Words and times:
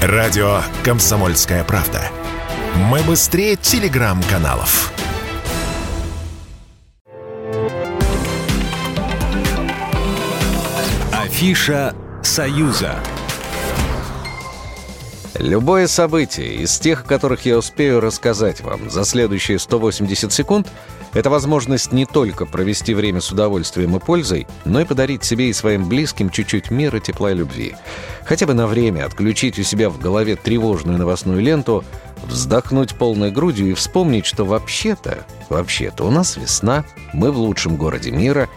Радио 0.00 0.60
«Комсомольская 0.84 1.64
правда». 1.64 2.00
Мы 2.76 3.00
быстрее 3.00 3.56
телеграм-каналов. 3.56 4.92
Афиша 11.10 11.96
«Союза». 12.22 13.00
Любое 15.34 15.88
событие 15.88 16.54
из 16.62 16.78
тех, 16.78 17.00
о 17.00 17.04
которых 17.04 17.44
я 17.44 17.58
успею 17.58 17.98
рассказать 17.98 18.60
вам 18.60 18.88
за 18.90 19.04
следующие 19.04 19.58
180 19.58 20.32
секунд, 20.32 20.68
это 21.14 21.30
возможность 21.30 21.92
не 21.92 22.06
только 22.06 22.46
провести 22.46 22.94
время 22.94 23.20
с 23.20 23.30
удовольствием 23.30 23.96
и 23.96 23.98
пользой, 23.98 24.46
но 24.64 24.80
и 24.80 24.84
подарить 24.84 25.24
себе 25.24 25.48
и 25.48 25.52
своим 25.52 25.88
близким 25.88 26.30
чуть-чуть 26.30 26.70
мира, 26.70 27.00
тепла 27.00 27.32
и 27.32 27.34
любви. 27.34 27.74
Хотя 28.24 28.46
бы 28.46 28.54
на 28.54 28.66
время 28.66 29.06
отключить 29.06 29.58
у 29.58 29.62
себя 29.62 29.90
в 29.90 29.98
голове 29.98 30.36
тревожную 30.36 30.98
новостную 30.98 31.40
ленту, 31.40 31.84
вздохнуть 32.24 32.94
полной 32.94 33.30
грудью 33.30 33.70
и 33.70 33.74
вспомнить, 33.74 34.26
что 34.26 34.44
вообще-то, 34.44 35.24
вообще-то 35.48 36.04
у 36.04 36.10
нас 36.10 36.36
весна, 36.36 36.84
мы 37.12 37.32
в 37.32 37.38
лучшем 37.38 37.76
городе 37.76 38.10
мира, 38.10 38.48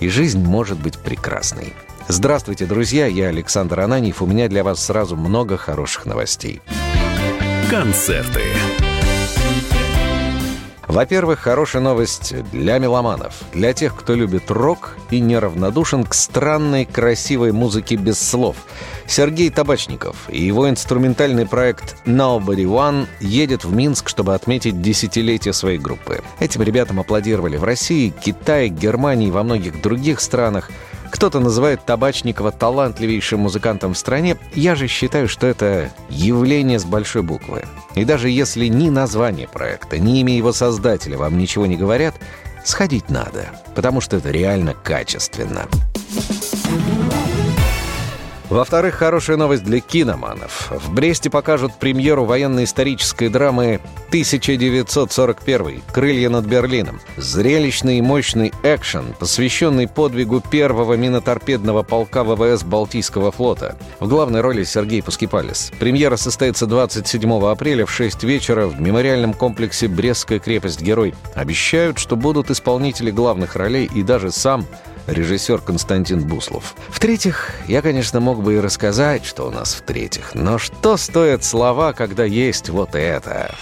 и 0.00 0.08
жизнь 0.08 0.42
может 0.42 0.78
быть 0.78 0.98
прекрасной. 0.98 1.74
Здравствуйте, 2.08 2.66
друзья, 2.66 3.06
я 3.06 3.28
Александр 3.28 3.80
Ананьев, 3.80 4.22
у 4.22 4.26
меня 4.26 4.48
для 4.48 4.64
вас 4.64 4.84
сразу 4.84 5.16
много 5.16 5.56
хороших 5.56 6.06
новостей. 6.06 6.60
Концерты. 7.70 8.42
Во-первых, 10.92 11.38
хорошая 11.38 11.80
новость 11.80 12.34
для 12.50 12.76
меломанов, 12.76 13.44
для 13.54 13.72
тех, 13.72 13.96
кто 13.96 14.14
любит 14.14 14.50
рок 14.50 14.98
и 15.10 15.20
неравнодушен 15.20 16.04
к 16.04 16.12
странной 16.12 16.84
красивой 16.84 17.50
музыке 17.52 17.96
без 17.96 18.20
слов. 18.20 18.56
Сергей 19.06 19.48
Табачников 19.48 20.28
и 20.28 20.42
его 20.42 20.68
инструментальный 20.68 21.46
проект 21.46 21.96
Nobody 22.04 22.66
One 22.66 23.06
едет 23.20 23.64
в 23.64 23.74
Минск, 23.74 24.10
чтобы 24.10 24.34
отметить 24.34 24.82
десятилетие 24.82 25.54
своей 25.54 25.78
группы. 25.78 26.22
Этим 26.40 26.60
ребятам 26.60 27.00
аплодировали 27.00 27.56
в 27.56 27.64
России, 27.64 28.10
Китае, 28.10 28.68
Германии 28.68 29.28
и 29.28 29.30
во 29.32 29.44
многих 29.44 29.80
других 29.80 30.20
странах– 30.20 30.70
кто-то 31.12 31.40
называет 31.40 31.84
Табачникова 31.84 32.50
талантливейшим 32.50 33.40
музыкантом 33.40 33.92
в 33.92 33.98
стране. 33.98 34.38
Я 34.54 34.74
же 34.74 34.88
считаю, 34.88 35.28
что 35.28 35.46
это 35.46 35.92
явление 36.08 36.78
с 36.78 36.84
большой 36.84 37.22
буквы. 37.22 37.64
И 37.94 38.04
даже 38.04 38.30
если 38.30 38.66
ни 38.66 38.88
название 38.88 39.46
проекта, 39.46 39.98
ни 39.98 40.20
имя 40.20 40.34
его 40.34 40.52
создателя 40.52 41.18
вам 41.18 41.36
ничего 41.36 41.66
не 41.66 41.76
говорят, 41.76 42.14
сходить 42.64 43.10
надо, 43.10 43.50
потому 43.74 44.00
что 44.00 44.16
это 44.16 44.30
реально 44.30 44.74
качественно. 44.74 45.68
Во-вторых, 48.52 48.96
хорошая 48.96 49.38
новость 49.38 49.64
для 49.64 49.80
киноманов. 49.80 50.70
В 50.70 50.92
Бресте 50.92 51.30
покажут 51.30 51.72
премьеру 51.78 52.26
военно-исторической 52.26 53.30
драмы 53.30 53.80
1941 54.08 55.82
«Крылья 55.90 56.28
над 56.28 56.44
Берлином». 56.44 57.00
Зрелищный 57.16 57.96
и 57.96 58.02
мощный 58.02 58.52
экшен, 58.62 59.14
посвященный 59.18 59.88
подвигу 59.88 60.42
первого 60.42 60.98
миноторпедного 60.98 61.82
полка 61.82 62.24
ВВС 62.24 62.62
Балтийского 62.62 63.32
флота. 63.32 63.78
В 64.00 64.08
главной 64.08 64.42
роли 64.42 64.64
Сергей 64.64 65.02
Пускипалис. 65.02 65.72
Премьера 65.78 66.16
состоится 66.16 66.66
27 66.66 67.46
апреля 67.46 67.86
в 67.86 67.90
6 67.90 68.22
вечера 68.24 68.66
в 68.66 68.78
мемориальном 68.78 69.32
комплексе 69.32 69.88
«Брестская 69.88 70.38
крепость-герой». 70.38 71.14
Обещают, 71.34 71.98
что 71.98 72.16
будут 72.16 72.50
исполнители 72.50 73.10
главных 73.10 73.56
ролей 73.56 73.88
и 73.94 74.02
даже 74.02 74.30
сам 74.30 74.66
режиссер 75.06 75.60
Константин 75.60 76.26
Буслов. 76.26 76.74
В-третьих, 76.88 77.50
я, 77.66 77.82
конечно, 77.82 78.20
мог 78.20 78.42
бы 78.42 78.54
и 78.54 78.60
рассказать, 78.60 79.24
что 79.24 79.46
у 79.46 79.50
нас 79.50 79.74
в-третьих, 79.74 80.34
но 80.34 80.58
что 80.58 80.96
стоят 80.96 81.44
слова, 81.44 81.92
когда 81.92 82.24
есть 82.24 82.68
вот 82.68 82.94
это? 82.94 83.54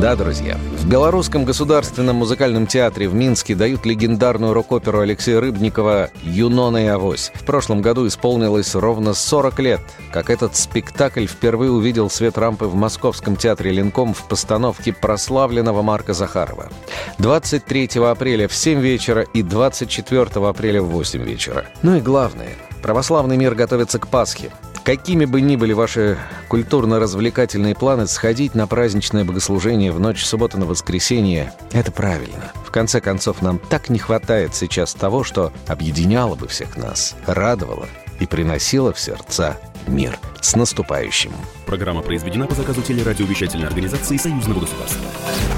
Да, 0.00 0.16
друзья, 0.16 0.56
в 0.78 0.88
Белорусском 0.88 1.44
государственном 1.44 2.16
музыкальном 2.16 2.66
театре 2.66 3.06
в 3.06 3.12
Минске 3.12 3.54
дают 3.54 3.84
легендарную 3.84 4.54
рок-оперу 4.54 5.00
Алексея 5.00 5.40
Рыбникова 5.42 6.08
«Юнона 6.22 6.86
и 6.86 6.86
Авось». 6.86 7.30
В 7.34 7.44
прошлом 7.44 7.82
году 7.82 8.06
исполнилось 8.06 8.74
ровно 8.74 9.12
40 9.12 9.58
лет, 9.58 9.80
как 10.10 10.30
этот 10.30 10.56
спектакль 10.56 11.26
впервые 11.26 11.70
увидел 11.70 12.08
свет 12.08 12.38
рампы 12.38 12.64
в 12.64 12.74
Московском 12.74 13.36
театре 13.36 13.72
«Ленком» 13.72 14.14
в 14.14 14.26
постановке 14.26 14.94
прославленного 14.94 15.82
Марка 15.82 16.14
Захарова. 16.14 16.70
23 17.18 18.00
апреля 18.02 18.48
в 18.48 18.54
7 18.54 18.80
вечера 18.80 19.26
и 19.34 19.42
24 19.42 20.48
апреля 20.48 20.80
в 20.80 20.86
8 20.86 21.22
вечера. 21.22 21.66
Ну 21.82 21.96
и 21.96 22.00
главное, 22.00 22.56
православный 22.80 23.36
мир 23.36 23.54
готовится 23.54 23.98
к 23.98 24.08
Пасхе. 24.08 24.50
Какими 24.90 25.24
бы 25.24 25.40
ни 25.40 25.54
были 25.54 25.72
ваши 25.72 26.18
культурно-развлекательные 26.48 27.76
планы, 27.76 28.08
сходить 28.08 28.56
на 28.56 28.66
праздничное 28.66 29.24
богослужение 29.24 29.92
в 29.92 30.00
ночь 30.00 30.24
субботы 30.24 30.58
на 30.58 30.66
воскресенье– 30.66 31.52
это 31.70 31.92
правильно. 31.92 32.50
В 32.66 32.72
конце 32.72 33.00
концов, 33.00 33.40
нам 33.40 33.60
так 33.60 33.88
не 33.88 34.00
хватает 34.00 34.56
сейчас 34.56 34.92
того, 34.94 35.22
что 35.22 35.52
объединяло 35.68 36.34
бы 36.34 36.48
всех 36.48 36.76
нас, 36.76 37.14
радовало 37.24 37.86
и 38.18 38.26
приносило 38.26 38.92
в 38.92 38.98
сердца 38.98 39.56
мир. 39.86 40.18
С 40.40 40.56
наступающим! 40.56 41.30
Программа 41.66 42.02
произведена 42.02 42.48
по 42.48 42.56
заказу 42.56 42.82
телерадиовещательной 42.82 43.68
организации 43.68 44.16
Союзного 44.16 44.58
государства. 44.58 45.06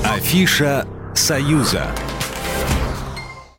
Афиша 0.04 0.86
«Союза». 1.14 1.86